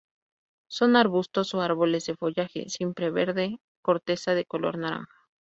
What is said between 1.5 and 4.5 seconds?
o árboles de follaje siempreverde y corteza de